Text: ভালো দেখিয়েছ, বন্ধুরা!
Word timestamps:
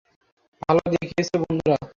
ভালো 0.61 0.81
দেখিয়েছ, 0.93 1.29
বন্ধুরা! 1.41 1.77